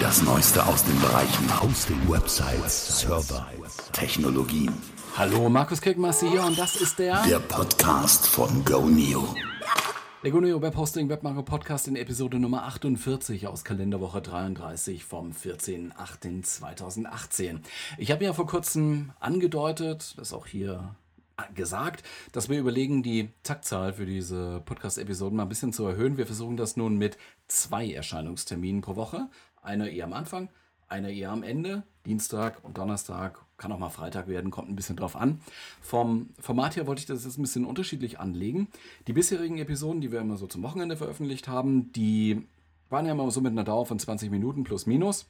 [0.00, 3.46] Das Neueste aus den Bereichen Hosting, Websites, Server,
[3.92, 4.72] Technologien.
[5.16, 7.22] Hallo, Markus Kirkmaster hier und das ist der...
[7.26, 9.36] Der Podcast von GoNeo.
[10.24, 17.58] Der GoNeo Webhosting Webmacher Podcast in Episode Nummer 48 aus Kalenderwoche 33 vom 14.08.2018.
[17.98, 20.94] Ich habe ja vor kurzem angedeutet, das auch hier
[21.54, 26.16] gesagt, dass wir überlegen, die Taktzahl für diese Podcast-Episoden mal ein bisschen zu erhöhen.
[26.16, 27.16] Wir versuchen das nun mit
[27.48, 29.28] zwei Erscheinungsterminen pro Woche.
[29.62, 30.48] Einer eher am Anfang,
[30.88, 31.82] einer eher am Ende.
[32.06, 35.40] Dienstag und Donnerstag, kann auch mal Freitag werden, kommt ein bisschen drauf an.
[35.82, 38.68] Vom Format her wollte ich das jetzt ein bisschen unterschiedlich anlegen.
[39.06, 42.48] Die bisherigen Episoden, die wir immer so zum Wochenende veröffentlicht haben, die
[42.88, 45.26] waren ja immer so mit einer Dauer von 20 Minuten plus minus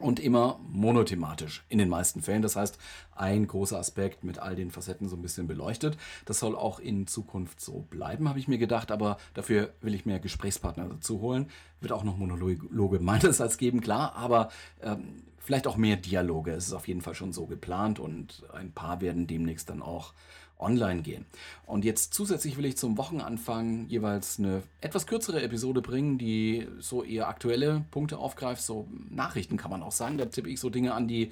[0.00, 2.42] und immer monothematisch in den meisten Fällen.
[2.42, 2.78] Das heißt,
[3.14, 5.96] ein großer Aspekt mit all den Facetten so ein bisschen beleuchtet.
[6.24, 10.06] Das soll auch in Zukunft so bleiben, habe ich mir gedacht, aber dafür will ich
[10.06, 11.50] mir Gesprächspartner dazu holen.
[11.80, 14.48] Wird auch noch Monologe meinerseits geben, klar, aber
[14.82, 16.52] ähm, vielleicht auch mehr Dialoge.
[16.52, 20.14] Es ist auf jeden Fall schon so geplant und ein paar werden demnächst dann auch
[20.60, 21.26] online gehen.
[21.66, 27.02] Und jetzt zusätzlich will ich zum Wochenanfang jeweils eine etwas kürzere Episode bringen, die so
[27.02, 28.62] eher aktuelle Punkte aufgreift.
[28.62, 30.18] So Nachrichten kann man auch sagen.
[30.18, 31.30] Da tippe ich so Dinge an, die,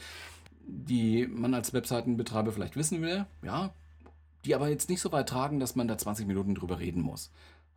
[0.67, 3.27] die man als Webseitenbetreiber vielleicht wissen will.
[3.43, 3.73] Ja,
[4.45, 7.31] die aber jetzt nicht so weit tragen, dass man da 20 Minuten drüber reden muss.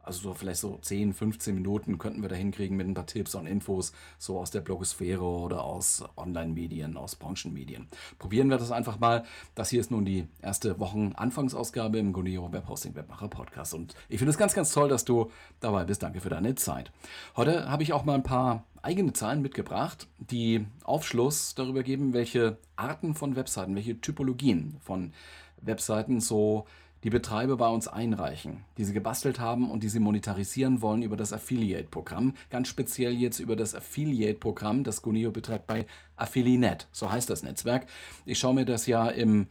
[0.04, 3.36] Also so vielleicht so 10, 15 Minuten könnten wir da hinkriegen mit ein paar Tipps
[3.36, 7.88] und Infos, so aus der Blogosphäre oder aus Online-Medien, aus Branchenmedien.
[8.20, 9.24] Probieren wir das einfach mal.
[9.56, 13.74] Das hier ist nun die erste Wochen-Anfangsausgabe im Guneo Webhosting Webmacher Podcast.
[13.74, 16.04] Und ich finde es ganz, ganz toll, dass du dabei bist.
[16.04, 16.92] Danke für deine Zeit.
[17.36, 22.58] Heute habe ich auch mal ein paar eigene Zahlen mitgebracht, die Aufschluss darüber geben, welche
[22.76, 25.14] Arten von Webseiten, welche Typologien von
[25.62, 26.66] Webseiten so
[27.04, 31.18] die Betreiber bei uns einreichen, die sie gebastelt haben und die sie monetarisieren wollen über
[31.18, 32.34] das Affiliate-Programm.
[32.50, 35.86] Ganz speziell jetzt über das Affiliate-Programm, das Gunio betreibt bei
[36.16, 36.88] Affilinet.
[36.92, 37.88] So heißt das Netzwerk.
[38.26, 39.48] Ich schaue mir das ja im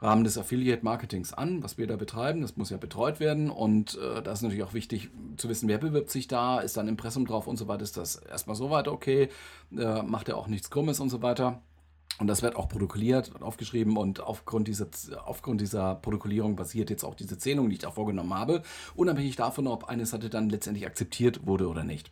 [0.00, 2.42] Rahmen des Affiliate-Marketings an, was wir da betreiben.
[2.42, 5.78] Das muss ja betreut werden und äh, da ist natürlich auch wichtig zu wissen, wer
[5.78, 7.82] bewirbt sich da, ist da ein Impressum drauf und so weiter.
[7.82, 9.28] Ist das erstmal so weit okay?
[9.76, 11.62] Äh, macht er auch nichts Krummes und so weiter?
[12.18, 14.86] Und das wird auch protokolliert und aufgeschrieben und aufgrund dieser,
[15.24, 18.62] aufgrund dieser Protokollierung basiert jetzt auch diese Zählung, die ich da vorgenommen habe,
[18.94, 22.10] unabhängig davon, ob eine Seite dann letztendlich akzeptiert wurde oder nicht.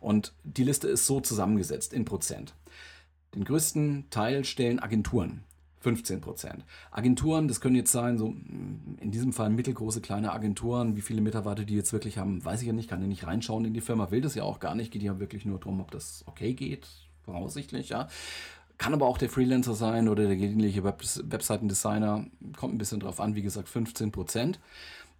[0.00, 2.54] Und die Liste ist so zusammengesetzt in Prozent.
[3.34, 5.44] Den größten Teil stellen Agenturen.
[5.80, 6.64] 15 Prozent.
[6.90, 10.96] Agenturen, das können jetzt sein, so in diesem Fall mittelgroße, kleine Agenturen.
[10.96, 13.66] Wie viele Mitarbeiter die jetzt wirklich haben, weiß ich ja nicht, kann ja nicht reinschauen
[13.66, 15.90] in die Firma, will das ja auch gar nicht, geht ja wirklich nur darum, ob
[15.90, 16.88] das okay geht,
[17.22, 18.08] voraussichtlich, ja.
[18.78, 22.26] Kann aber auch der Freelancer sein oder der gelegentliche Web Webseitendesigner.
[22.56, 24.60] Kommt ein bisschen drauf an, wie gesagt, 15 Prozent.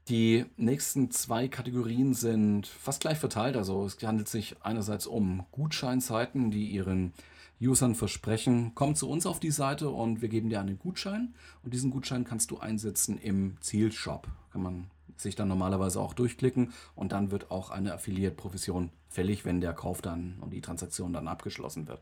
[0.09, 3.57] Die nächsten zwei Kategorien sind fast gleich verteilt.
[3.57, 7.13] Also es handelt sich einerseits um Gutscheinseiten, die ihren
[7.61, 11.35] Usern versprechen, komm zu uns auf die Seite und wir geben dir einen Gutschein.
[11.63, 14.29] Und diesen Gutschein kannst du einsetzen im Zielshop.
[14.53, 19.61] Kann man sich dann normalerweise auch durchklicken und dann wird auch eine Affiliate-Provision fällig, wenn
[19.61, 22.01] der Kauf dann und die Transaktion dann abgeschlossen wird.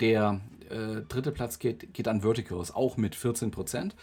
[0.00, 3.94] Der äh, dritte Platz geht, geht an Verticals, auch mit 14 Prozent.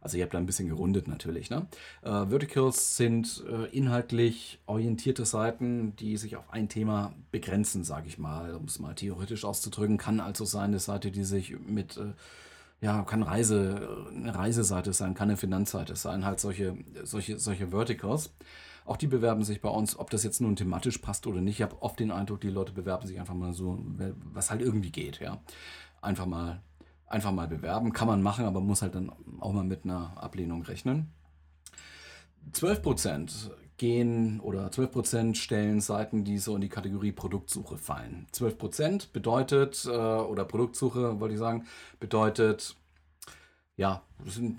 [0.00, 1.50] Also ihr habt da ein bisschen gerundet natürlich.
[1.50, 1.66] Ne?
[2.02, 8.18] Äh, Verticals sind äh, inhaltlich orientierte Seiten, die sich auf ein Thema begrenzen, sage ich
[8.18, 9.98] mal, um es mal theoretisch auszudrücken.
[9.98, 12.12] Kann also sein, eine Seite, die sich mit, äh,
[12.80, 18.30] ja, kann Reise, eine Reiseseite sein, kann eine Finanzseite sein, halt solche, solche, solche Verticals.
[18.84, 21.56] Auch die bewerben sich bei uns, ob das jetzt nun thematisch passt oder nicht.
[21.56, 23.78] Ich habe oft den Eindruck, die Leute bewerben sich einfach mal so,
[24.32, 25.38] was halt irgendwie geht, ja.
[26.00, 26.62] Einfach mal,
[27.06, 27.92] einfach mal bewerben.
[27.92, 31.12] Kann man machen, aber muss halt dann auch mal mit einer Ablehnung rechnen.
[32.52, 38.26] 12 Prozent gehen oder 12 Prozent stellen Seiten, die so in die Kategorie Produktsuche fallen.
[38.32, 41.64] 12 Prozent bedeutet, äh, oder Produktsuche wollte ich sagen,
[41.98, 42.76] bedeutet
[43.80, 44.58] ja, das sind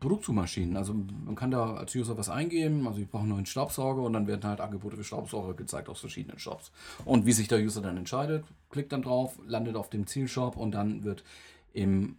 [0.00, 0.76] Produktsuchmaschinen.
[0.76, 4.12] Also man kann da als User was eingeben, also ich brauche einen neuen Staubsauger und
[4.12, 6.72] dann werden halt Angebote für Staubsauger gezeigt aus verschiedenen Shops.
[7.04, 10.72] Und wie sich der User dann entscheidet, klickt dann drauf, landet auf dem Zielshop und
[10.72, 11.22] dann wird
[11.74, 12.16] im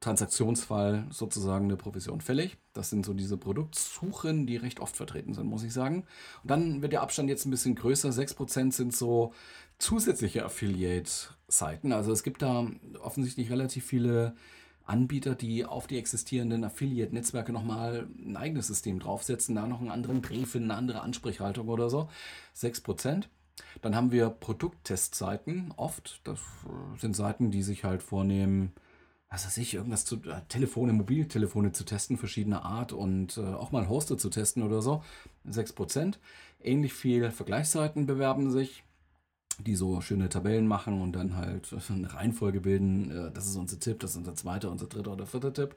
[0.00, 2.58] Transaktionsfall sozusagen eine Provision fällig.
[2.74, 6.04] Das sind so diese Produktsuchen, die recht oft vertreten sind, muss ich sagen.
[6.42, 8.10] Und dann wird der Abstand jetzt ein bisschen größer.
[8.10, 9.32] 6% sind so
[9.78, 11.92] zusätzliche Affiliate-Seiten.
[11.92, 12.66] Also es gibt da
[13.00, 14.36] offensichtlich relativ viele
[14.88, 20.22] Anbieter, die auf die existierenden Affiliate-Netzwerke nochmal ein eigenes System draufsetzen, da noch einen anderen
[20.22, 22.08] Brief, eine andere Ansprechhaltung oder so.
[22.56, 23.24] 6%.
[23.82, 26.20] Dann haben wir Produkttestseiten, oft.
[26.24, 28.72] Das äh, sind Seiten, die sich halt vornehmen,
[29.28, 33.72] was weiß ich, irgendwas zu äh, Telefone, Mobiltelefone zu testen, verschiedener Art und äh, auch
[33.72, 35.02] mal Hoster zu testen oder so.
[35.46, 36.14] 6%.
[36.60, 38.84] Ähnlich viel Vergleichsseiten bewerben sich.
[39.58, 43.10] Die so schöne Tabellen machen und dann halt eine Reihenfolge bilden.
[43.10, 45.76] Äh, das ist unser Tipp, das ist unser zweiter, unser dritter oder vierter Tipp.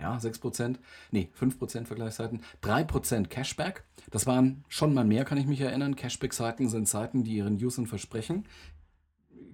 [0.00, 0.76] Ja, 6%,
[1.10, 3.82] nee, 5% Vergleichsseiten, 3% Cashback.
[4.12, 5.96] Das waren schon mal mehr, kann ich mich erinnern.
[5.96, 8.46] Cashback-Seiten sind Seiten, die ihren Usern versprechen.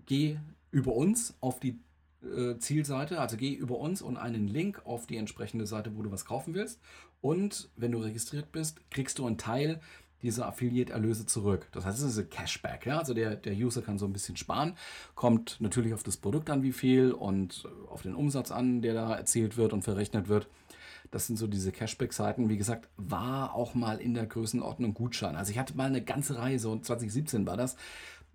[0.05, 0.37] Geh
[0.71, 1.79] über uns auf die
[2.23, 6.11] äh, Zielseite, also geh über uns und einen Link auf die entsprechende Seite, wo du
[6.11, 6.79] was kaufen willst.
[7.23, 9.81] Und wenn du registriert bist, kriegst du einen Teil
[10.25, 11.69] diese Affiliate-Erlöse zurück.
[11.73, 12.87] Das heißt, es ist Cashback.
[12.87, 12.99] Ja?
[12.99, 14.75] Also der, der User kann so ein bisschen sparen.
[15.15, 19.15] Kommt natürlich auf das Produkt an, wie viel und auf den Umsatz an, der da
[19.15, 20.49] erzielt wird und verrechnet wird.
[21.11, 22.49] Das sind so diese Cashback-Seiten.
[22.49, 25.37] Wie gesagt, war auch mal in der Größenordnung Gutschein.
[25.37, 27.76] Also ich hatte mal eine ganze Reihe, so 2017 war das.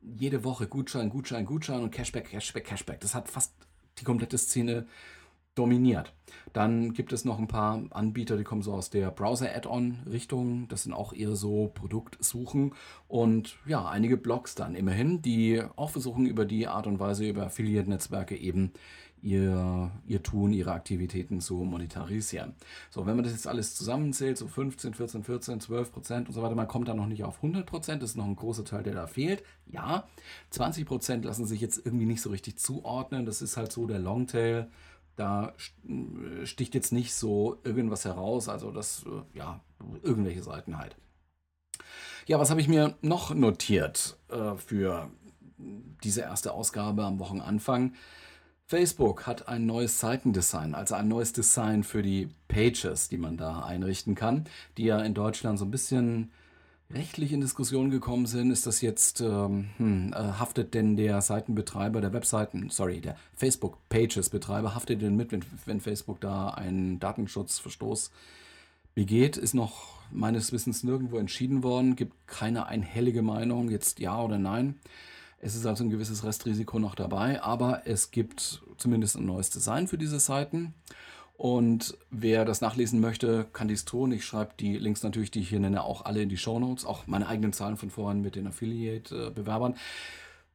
[0.01, 2.99] Jede Woche Gutschein, Gutschein, Gutschein und Cashback, Cashback, Cashback.
[3.01, 3.51] Das hat fast
[3.97, 4.85] die komplette Szene
[5.59, 6.13] dominiert.
[6.53, 10.67] Dann gibt es noch ein paar Anbieter, die kommen so aus der Browser-Add-on-Richtung.
[10.67, 12.73] Das sind auch eher so Produktsuchen.
[13.07, 17.45] Und ja, einige Blogs dann immerhin, die auch versuchen, über die Art und Weise, über
[17.45, 18.71] Affiliate-Netzwerke eben
[19.21, 22.53] ihr, ihr Tun, ihre Aktivitäten zu monetarisieren.
[22.89, 26.41] So, wenn man das jetzt alles zusammenzählt, so 15, 14, 14, 12 Prozent und so
[26.41, 28.83] weiter, man kommt da noch nicht auf 100 Prozent, das ist noch ein großer Teil,
[28.83, 29.43] der da fehlt.
[29.67, 30.07] Ja,
[30.51, 33.99] 20 Prozent lassen sich jetzt irgendwie nicht so richtig zuordnen, das ist halt so der
[33.99, 34.69] Longtail.
[35.19, 35.53] Da
[36.45, 39.59] sticht jetzt nicht so irgendwas heraus, also das, ja,
[40.01, 40.95] irgendwelche Seiten halt.
[42.25, 45.11] Ja, was habe ich mir noch notiert äh, für
[46.05, 47.95] diese erste Ausgabe am Wochenanfang?
[48.65, 53.63] Facebook hat ein neues Seitendesign, also ein neues Design für die Pages, die man da
[53.63, 54.45] einrichten kann,
[54.77, 56.31] die ja in Deutschland so ein bisschen
[56.93, 58.51] rechtlich in Diskussion gekommen sind.
[58.51, 64.75] Ist das jetzt, ähm, hm, äh, haftet denn der Seitenbetreiber der Webseiten, sorry, der Facebook-Pages-Betreiber,
[64.75, 68.11] haftet denn mit, wenn, wenn Facebook da einen Datenschutzverstoß
[68.95, 69.37] begeht?
[69.37, 74.79] Ist noch meines Wissens nirgendwo entschieden worden, gibt keine einhellige Meinung, jetzt ja oder nein.
[75.41, 79.87] Es ist also ein gewisses Restrisiko noch dabei, aber es gibt zumindest ein neues Design
[79.87, 80.73] für diese Seiten.
[81.39, 84.11] Und wer das nachlesen möchte, kann dies tun.
[84.11, 86.83] Ich schreibe die Links natürlich, die ich hier nenne, auch alle in die Show Notes,
[86.83, 89.75] auch meine eigenen Zahlen von vorhin mit den Affiliate-Bewerbern.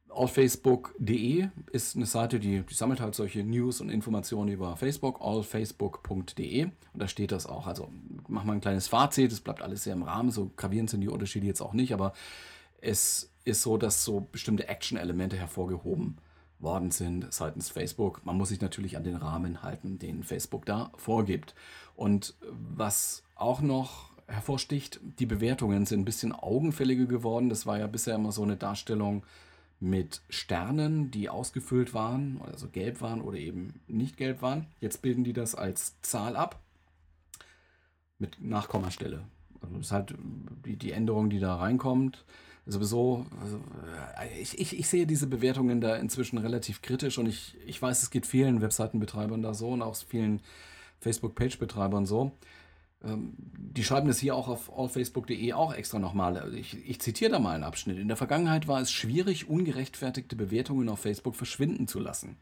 [0.09, 6.65] Allfacebook.de ist eine Seite, die, die, sammelt halt solche News und Informationen über Facebook, allfacebook.de.
[6.65, 7.65] Und da steht das auch.
[7.65, 7.89] Also
[8.27, 11.09] machen wir ein kleines Fazit, es bleibt alles sehr im Rahmen, so gravierend sind die
[11.09, 12.13] Unterschiede jetzt auch nicht, aber
[12.79, 16.19] es ist so, dass so bestimmte Action-Elemente hervorgehoben
[16.59, 18.25] worden sind seitens Facebook.
[18.25, 21.55] Man muss sich natürlich an den Rahmen halten, den Facebook da vorgibt.
[21.95, 27.49] Und was auch noch hervorsticht, die Bewertungen sind ein bisschen augenfälliger geworden.
[27.49, 29.23] Das war ja bisher immer so eine Darstellung
[29.79, 34.67] mit Sternen, die ausgefüllt waren, also gelb waren oder eben nicht gelb waren.
[34.79, 36.59] Jetzt bilden die das als Zahl ab
[38.17, 39.25] mit Nachkommastelle.
[39.61, 40.15] Also das ist halt
[40.65, 42.23] die, die Änderung, die da reinkommt
[42.65, 43.25] sowieso,
[44.19, 48.01] äh, ich, ich, ich sehe diese Bewertungen da inzwischen relativ kritisch und ich, ich weiß,
[48.03, 50.41] es geht vielen Webseitenbetreibern da so und auch vielen
[50.99, 52.31] Facebook-Page-Betreibern so.
[53.03, 56.53] Ähm, die schreiben das hier auch auf allfacebook.de auch extra nochmal.
[56.55, 57.97] Ich, ich zitiere da mal einen Abschnitt.
[57.97, 62.37] In der Vergangenheit war es schwierig, ungerechtfertigte Bewertungen auf Facebook verschwinden zu lassen.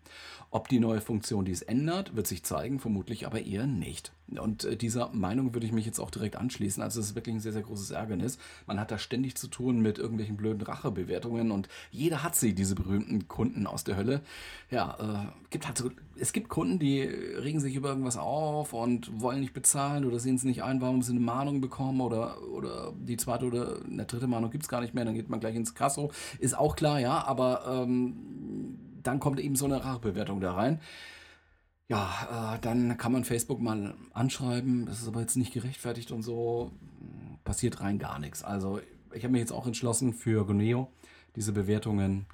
[0.51, 4.13] Ob die neue Funktion dies ändert, wird sich zeigen, vermutlich aber eher nicht.
[4.29, 6.81] Und äh, dieser Meinung würde ich mich jetzt auch direkt anschließen.
[6.81, 8.37] Also es ist wirklich ein sehr, sehr großes Ärgernis.
[8.65, 12.75] Man hat da ständig zu tun mit irgendwelchen blöden Rachebewertungen und jeder hat sie, diese
[12.75, 14.21] berühmten Kunden aus der Hölle.
[14.71, 19.21] Ja, äh, gibt halt so, es gibt Kunden, die regen sich über irgendwas auf und
[19.21, 22.93] wollen nicht bezahlen oder sehen es nicht ein, warum sie eine Mahnung bekommen oder, oder
[22.97, 25.55] die zweite oder eine dritte Mahnung gibt es gar nicht mehr, dann geht man gleich
[25.55, 26.11] ins Kasso.
[26.39, 28.15] Ist auch klar, ja, aber ähm,
[29.03, 30.79] dann kommt eben so eine Rachebewertung da rein.
[31.89, 34.85] Ja, äh, dann kann man Facebook mal anschreiben.
[34.85, 36.71] Das ist aber jetzt nicht gerechtfertigt und so.
[37.43, 38.43] Passiert rein gar nichts.
[38.43, 38.79] Also
[39.13, 40.91] ich habe mich jetzt auch entschlossen, für Goneo
[41.35, 42.25] diese Bewertungen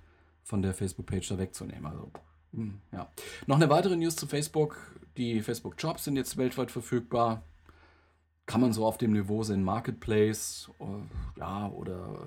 [0.43, 1.85] von der Facebook-Page da wegzunehmen.
[1.85, 2.11] Also,
[2.53, 3.09] hm, ja.
[3.47, 4.77] Noch eine weitere News zu Facebook.
[5.17, 7.43] Die Facebook-Jobs sind jetzt weltweit verfügbar.
[8.45, 12.25] Kann man so auf dem Niveau sehen, Marketplace, äh, ja, oder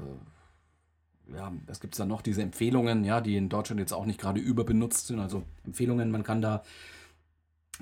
[1.31, 4.21] äh, ja, es gibt da noch diese Empfehlungen, ja, die in Deutschland jetzt auch nicht
[4.21, 5.19] gerade überbenutzt sind.
[5.19, 6.63] Also Empfehlungen, man kann da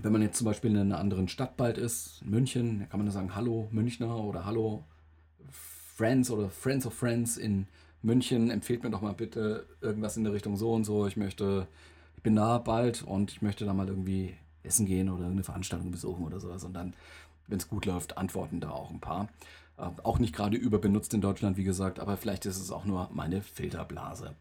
[0.03, 3.13] wenn man jetzt zum Beispiel in einer anderen Stadt bald ist, München, kann man da
[3.13, 4.85] sagen, hallo Münchner oder hallo
[5.51, 7.67] Friends oder Friends of Friends in
[8.03, 11.07] München, empfehlt mir doch mal bitte irgendwas in der Richtung so und so.
[11.07, 11.67] Ich möchte,
[12.17, 15.91] ich bin da bald und ich möchte da mal irgendwie essen gehen oder eine Veranstaltung
[15.91, 16.65] besuchen oder sowas.
[16.65, 16.95] Und dann,
[17.47, 19.29] wenn es gut läuft, antworten da auch ein paar.
[19.77, 23.11] Äh, auch nicht gerade überbenutzt in Deutschland, wie gesagt, aber vielleicht ist es auch nur
[23.13, 24.35] meine Filterblase.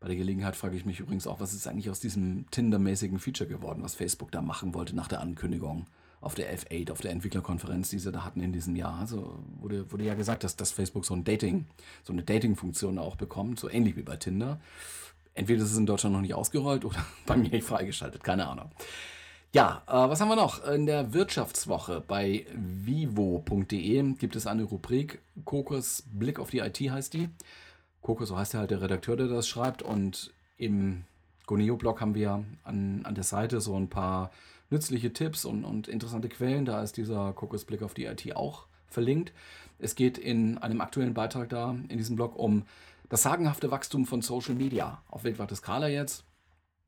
[0.00, 3.48] Bei der Gelegenheit frage ich mich übrigens auch, was ist eigentlich aus diesem Tinder-mäßigen Feature
[3.48, 5.86] geworden, was Facebook da machen wollte nach der Ankündigung.
[6.20, 8.98] auf der F8, auf der Entwicklerkonferenz, die sie da hatten in diesem Jahr.
[8.98, 11.66] Also wurde, wurde ja gesagt, dass, dass Facebook so ein Dating,
[12.02, 14.60] so eine Dating-Funktion auch bekommt, so ähnlich wie bei Tinder.
[15.34, 18.70] Entweder ist es in Deutschland noch nicht ausgerollt oder bei mir nicht freigeschaltet, keine Ahnung.
[19.52, 20.66] Ja, äh, was haben wir noch?
[20.66, 27.14] In der Wirtschaftswoche bei vivo.de gibt es eine Rubrik, Kokos Blick auf die IT heißt
[27.14, 27.28] die.
[28.08, 29.82] Kokos, so heißt ja halt der Redakteur, der das schreibt.
[29.82, 31.04] Und im
[31.44, 34.30] Goneo-Blog haben wir an, an der Seite so ein paar
[34.70, 36.64] nützliche Tipps und, und interessante Quellen.
[36.64, 39.34] Da ist dieser Kokos Blick auf die IT auch verlinkt.
[39.78, 42.62] Es geht in einem aktuellen Beitrag da in diesem Blog um
[43.10, 46.24] das sagenhafte Wachstum von Social Media auf weltweiter Skala jetzt.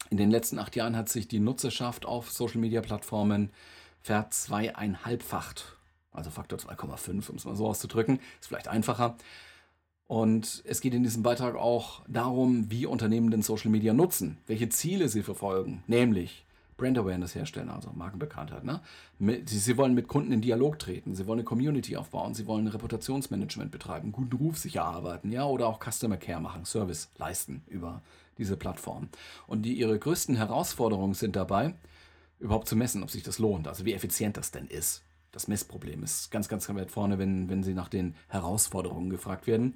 [0.08, 3.50] In den letzten acht Jahren hat sich die Nutzerschaft auf Social-Media-Plattformen
[4.00, 5.76] verzweieinhalbfacht.
[6.12, 8.20] Also Faktor 2,5, um es mal so auszudrücken.
[8.40, 9.18] Ist vielleicht einfacher.
[10.10, 14.68] Und es geht in diesem Beitrag auch darum, wie Unternehmen den Social Media nutzen, welche
[14.68, 16.44] Ziele sie verfolgen, nämlich
[16.76, 18.64] Brand Awareness herstellen, also Markenbekanntheit.
[18.64, 18.80] Ne?
[19.46, 23.70] Sie, wollen mit Kunden in Dialog treten, sie wollen eine Community aufbauen, sie wollen Reputationsmanagement
[23.70, 28.02] betreiben, guten Ruf sich erarbeiten, ja, oder auch Customer Care machen, Service leisten über
[28.36, 29.10] diese Plattform.
[29.46, 31.74] Und die, ihre größten Herausforderungen sind dabei,
[32.40, 35.04] überhaupt zu messen, ob sich das lohnt, also wie effizient das denn ist.
[35.32, 39.74] Das Messproblem ist ganz, ganz weit vorne, wenn, wenn Sie nach den Herausforderungen gefragt werden.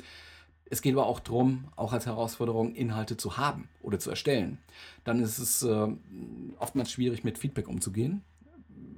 [0.67, 4.59] Es geht aber auch darum, auch als Herausforderung Inhalte zu haben oder zu erstellen.
[5.05, 5.89] Dann ist es äh,
[6.59, 8.23] oftmals schwierig, mit Feedback umzugehen.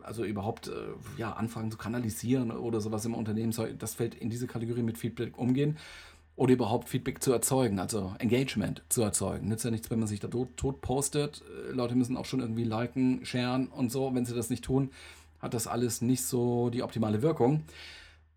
[0.03, 0.73] Also überhaupt äh,
[1.19, 5.37] ja, Anfragen zu kanalisieren oder sowas im Unternehmen, das fällt in diese Kategorie mit Feedback
[5.37, 5.77] umgehen.
[6.37, 9.49] Oder überhaupt Feedback zu erzeugen, also Engagement zu erzeugen.
[9.49, 11.43] Nützt ja nichts, wenn man sich da tot, tot postet.
[11.69, 14.15] Äh, Leute müssen auch schon irgendwie liken, sharen und so.
[14.15, 14.91] Wenn sie das nicht tun,
[15.38, 17.64] hat das alles nicht so die optimale Wirkung.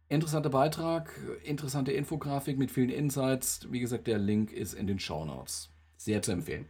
[0.08, 1.12] Interessanter Beitrag,
[1.44, 3.68] interessante Infografik mit vielen Insights.
[3.70, 5.70] Wie gesagt, der Link ist in den Show Notes.
[5.98, 6.66] Sehr zu empfehlen.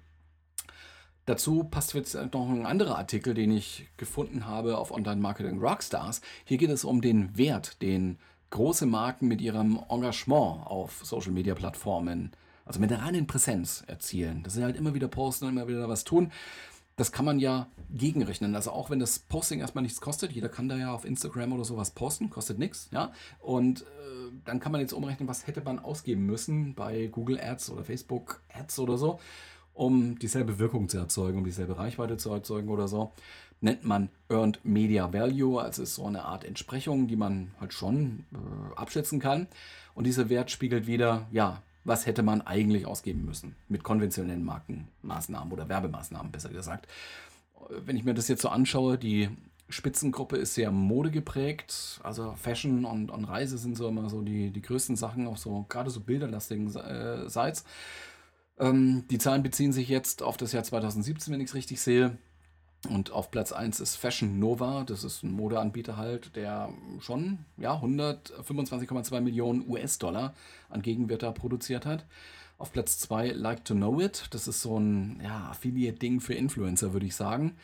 [1.25, 6.21] Dazu passt jetzt noch ein anderer Artikel, den ich gefunden habe auf Online Marketing Rockstars.
[6.43, 8.17] Hier geht es um den Wert, den
[8.49, 12.31] große Marken mit ihrem Engagement auf Social Media Plattformen,
[12.65, 14.41] also mit der reinen Präsenz erzielen.
[14.43, 16.31] Dass sie halt immer wieder posten immer wieder was tun
[16.99, 18.55] das kann man ja gegenrechnen.
[18.55, 21.63] Also auch wenn das Posting erstmal nichts kostet, jeder kann da ja auf Instagram oder
[21.63, 23.13] sowas posten, kostet nichts, ja.
[23.39, 23.85] Und äh,
[24.43, 28.41] dann kann man jetzt umrechnen, was hätte man ausgeben müssen bei Google Ads oder Facebook
[28.53, 29.19] Ads oder so,
[29.73, 33.13] um dieselbe Wirkung zu erzeugen, um dieselbe Reichweite zu erzeugen oder so.
[33.61, 38.25] Nennt man Earned Media Value, also ist so eine Art Entsprechung, die man halt schon
[38.33, 39.47] äh, abschätzen kann.
[39.95, 45.51] Und dieser Wert spiegelt wieder, ja, was hätte man eigentlich ausgeben müssen mit konventionellen Markenmaßnahmen
[45.51, 46.87] oder Werbemaßnahmen, besser gesagt.
[47.69, 49.29] Wenn ich mir das jetzt so anschaue, die
[49.69, 54.61] Spitzengruppe ist sehr modegeprägt, also Fashion und, und Reise sind so immer so die, die
[54.61, 57.63] größten Sachen auf so gerade so bilderlastigen äh, Sites.
[58.57, 62.17] Ähm, die Zahlen beziehen sich jetzt auf das Jahr 2017, wenn ich es richtig sehe.
[62.87, 66.69] Und auf Platz 1 ist Fashion Nova, das ist ein Modeanbieter halt, der
[67.01, 70.33] schon ja, 125,2 Millionen US-Dollar
[70.69, 72.05] an Gegenwert da produziert hat.
[72.57, 76.93] Auf Platz 2 Like to Know It, das ist so ein ja, Affiliate-Ding für Influencer,
[76.93, 77.57] würde ich sagen.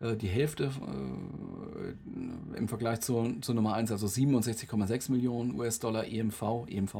[0.00, 6.66] Äh, die Hälfte äh, im Vergleich zu, zu Nummer 1, also 67,6 Millionen US-Dollar EMV,
[6.68, 6.94] EMV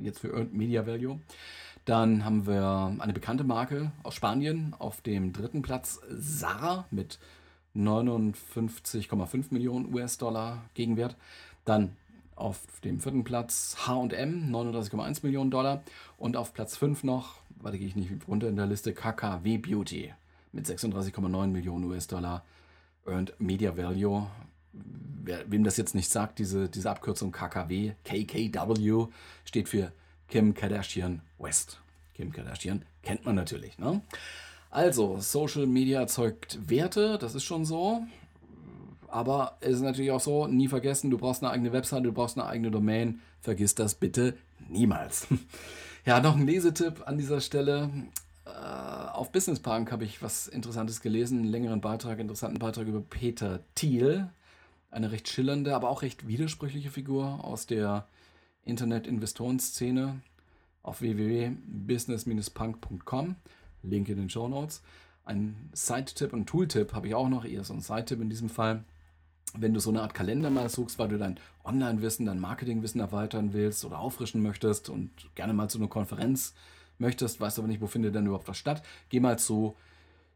[0.00, 1.20] jetzt für Earned Media Value.
[1.84, 7.18] Dann haben wir eine bekannte Marke aus Spanien auf dem dritten Platz, Zara mit
[7.76, 11.16] 59,5 Millionen US-Dollar Gegenwert.
[11.64, 11.96] Dann
[12.38, 15.82] auf dem vierten Platz HM, 39,1 Millionen Dollar.
[16.16, 20.12] Und auf Platz 5 noch, warte, gehe ich nicht runter in der Liste, KKW Beauty
[20.52, 22.44] mit 36,9 Millionen US-Dollar
[23.06, 24.26] Earned Media Value.
[24.72, 29.06] Wer, wem das jetzt nicht sagt, diese, diese Abkürzung KKW, KKW,
[29.44, 29.92] steht für
[30.28, 31.80] Kim Kardashian West.
[32.14, 33.78] Kim Kardashian kennt man natürlich.
[33.78, 34.02] Ne?
[34.70, 38.02] Also, Social Media erzeugt Werte, das ist schon so.
[39.08, 42.36] Aber es ist natürlich auch so, nie vergessen, du brauchst eine eigene Website, du brauchst
[42.38, 43.20] eine eigene Domain.
[43.40, 44.36] Vergiss das bitte
[44.68, 45.26] niemals.
[46.04, 47.90] ja, noch ein Lesetipp an dieser Stelle.
[48.44, 53.00] Äh, auf Business Park habe ich was Interessantes gelesen, einen längeren Beitrag, interessanten Beitrag über
[53.00, 54.28] Peter Thiel.
[54.90, 58.06] Eine recht schillernde, aber auch recht widersprüchliche Figur aus der
[58.68, 60.20] Internet-Investoren-Szene
[60.82, 63.36] auf www.business-punk.com.
[63.82, 64.82] Link in den Show Notes.
[65.24, 68.84] Ein Side-Tipp und Tool-Tipp habe ich auch noch, eher so ein Side-Tipp in diesem Fall.
[69.54, 73.52] Wenn du so eine Art Kalender mal suchst, weil du dein Online-Wissen, dein Marketing-Wissen erweitern
[73.52, 76.54] willst oder auffrischen möchtest und gerne mal zu einer Konferenz
[76.98, 79.74] möchtest, weißt aber nicht, wo findet denn überhaupt was statt, geh mal zu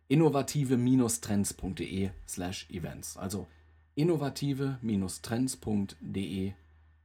[0.08, 3.16] innovative-trends.de slash events.
[3.16, 3.46] Also
[3.94, 6.52] innovative-trends.de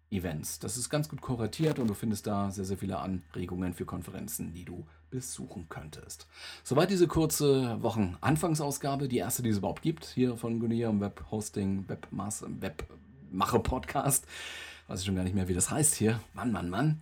[0.09, 0.59] Events.
[0.59, 4.53] Das ist ganz gut kuratiert und du findest da sehr, sehr viele Anregungen für Konferenzen,
[4.53, 6.27] die du besuchen könntest.
[6.63, 11.87] Soweit diese kurze Wochen-Anfangsausgabe, die erste, die es überhaupt gibt, hier von Gunia im Webhosting,
[11.87, 12.47] Webmaster,
[13.31, 14.25] Webmacher-Podcast.
[14.87, 16.19] Weiß ich schon gar nicht mehr, wie das heißt hier.
[16.33, 16.99] Mann, Mann, Mann.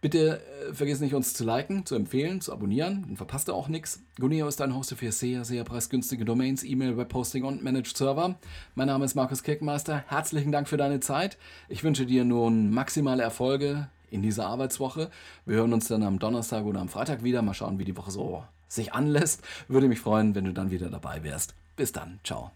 [0.00, 3.04] Bitte äh, vergiss nicht, uns zu liken, zu empfehlen, zu abonnieren.
[3.06, 4.02] Dann verpasst ihr auch nichts.
[4.20, 8.36] Guneo ist dein Host für sehr, sehr preisgünstige Domains, E-Mail, Webhosting und Managed Server.
[8.74, 10.04] Mein Name ist Markus Kirkenmeister.
[10.08, 11.38] Herzlichen Dank für deine Zeit.
[11.68, 15.10] Ich wünsche dir nun maximale Erfolge in dieser Arbeitswoche.
[15.44, 17.42] Wir hören uns dann am Donnerstag oder am Freitag wieder.
[17.42, 19.42] Mal schauen, wie die Woche so sich anlässt.
[19.68, 21.54] Würde mich freuen, wenn du dann wieder dabei wärst.
[21.76, 22.20] Bis dann.
[22.22, 22.50] Ciao.